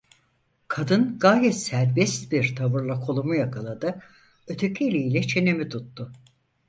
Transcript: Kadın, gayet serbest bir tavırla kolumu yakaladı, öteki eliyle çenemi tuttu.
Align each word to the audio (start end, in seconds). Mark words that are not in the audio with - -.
Kadın, 0.67 1.19
gayet 1.19 1.55
serbest 1.57 2.31
bir 2.31 2.55
tavırla 2.55 2.99
kolumu 2.99 3.35
yakaladı, 3.35 3.99
öteki 4.47 4.87
eliyle 4.87 5.23
çenemi 5.27 5.69
tuttu. 5.69 6.11